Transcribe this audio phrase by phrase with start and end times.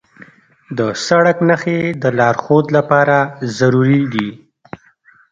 [0.77, 3.17] د سړک نښې د لارښود لپاره
[3.57, 4.29] ضروري دي.